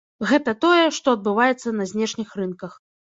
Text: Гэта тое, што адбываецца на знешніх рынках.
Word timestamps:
Гэта 0.29 0.53
тое, 0.63 0.85
што 0.99 1.13
адбываецца 1.17 1.73
на 1.81 1.87
знешніх 1.91 2.33
рынках. 2.41 2.73